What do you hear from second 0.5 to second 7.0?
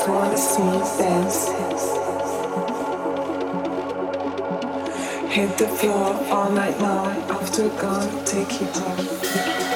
you dance. Hit the floor all night